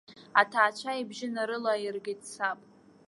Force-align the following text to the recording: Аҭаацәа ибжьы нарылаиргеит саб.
Аҭаацәа 0.41 0.99
ибжьы 1.01 1.27
нарылаиргеит 1.33 2.21
саб. 2.31 2.59